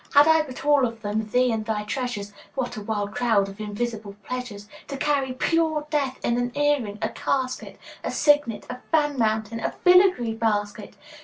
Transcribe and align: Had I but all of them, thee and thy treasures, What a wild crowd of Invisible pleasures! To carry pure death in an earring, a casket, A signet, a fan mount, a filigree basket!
Had 0.15 0.27
I 0.27 0.41
but 0.41 0.65
all 0.65 0.87
of 0.87 1.03
them, 1.03 1.27
thee 1.29 1.51
and 1.51 1.63
thy 1.63 1.83
treasures, 1.83 2.33
What 2.55 2.75
a 2.75 2.81
wild 2.81 3.13
crowd 3.13 3.47
of 3.47 3.61
Invisible 3.61 4.15
pleasures! 4.23 4.67
To 4.87 4.97
carry 4.97 5.33
pure 5.33 5.85
death 5.91 6.17
in 6.23 6.39
an 6.39 6.51
earring, 6.57 6.97
a 7.03 7.09
casket, 7.09 7.77
A 8.03 8.09
signet, 8.09 8.65
a 8.67 8.79
fan 8.89 9.19
mount, 9.19 9.51
a 9.51 9.71
filigree 9.83 10.33
basket! 10.33 10.95